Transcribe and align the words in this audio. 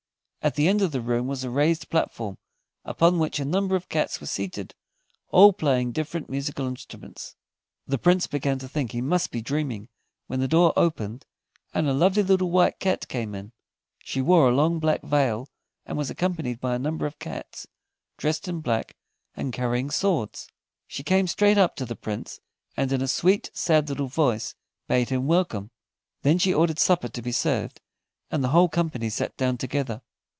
At 0.43 0.55
the 0.55 0.67
end 0.67 0.81
of 0.81 0.91
the 0.91 1.01
room 1.01 1.27
was 1.27 1.43
a 1.43 1.51
raised 1.51 1.87
platform, 1.91 2.35
upon 2.83 3.19
which 3.19 3.39
a 3.39 3.45
number 3.45 3.75
of 3.75 3.87
cats 3.89 4.19
were 4.19 4.25
seated, 4.25 4.73
all 5.29 5.53
playing 5.53 5.91
different 5.91 6.31
musical 6.31 6.65
instruments. 6.65 7.35
The 7.85 7.99
Prince 7.99 8.25
began 8.25 8.57
to 8.57 8.67
think 8.67 8.91
he 8.91 9.01
must 9.01 9.29
be 9.29 9.43
dreaming, 9.43 9.87
when 10.25 10.39
the 10.39 10.47
door 10.47 10.73
opened, 10.75 11.27
and 11.75 11.87
a 11.87 11.93
lovely 11.93 12.23
little 12.23 12.49
White 12.49 12.79
Cat 12.79 13.07
came 13.07 13.35
in. 13.35 13.51
She 13.99 14.19
wore 14.19 14.49
a 14.49 14.51
long 14.51 14.79
black 14.79 15.03
veil, 15.03 15.47
and 15.85 15.95
was 15.95 16.09
accompanied 16.09 16.59
by 16.59 16.73
a 16.73 16.79
number 16.79 17.05
of 17.05 17.19
cats, 17.19 17.67
dressed 18.17 18.47
in 18.47 18.61
black, 18.61 18.95
and 19.35 19.53
carrying 19.53 19.91
swords. 19.91 20.49
She 20.87 21.03
came 21.03 21.27
straight 21.27 21.59
up 21.59 21.75
to 21.75 21.85
the 21.85 21.95
Prince, 21.95 22.39
and 22.75 22.91
in 22.91 23.03
a 23.03 23.07
sweet, 23.07 23.51
sad 23.53 23.89
little 23.89 24.07
voice 24.07 24.55
bade 24.87 25.09
him 25.09 25.27
welcome. 25.27 25.69
Then 26.23 26.39
she 26.39 26.51
ordered 26.51 26.79
supper 26.79 27.09
to 27.09 27.21
be 27.21 27.31
served, 27.31 27.79
and 28.31 28.43
the 28.43 28.47
whole 28.49 28.69
company 28.69 29.11
sat 29.11 29.37
down 29.37 29.59
together. 29.59 30.01